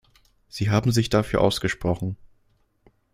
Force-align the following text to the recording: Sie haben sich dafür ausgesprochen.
Sie 0.49 0.71
haben 0.71 0.91
sich 0.91 1.09
dafür 1.11 1.41
ausgesprochen. 1.41 2.17